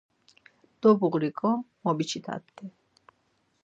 [0.81, 1.49] Dobğuriǩo
[1.83, 2.65] mubiçit̆at̆i.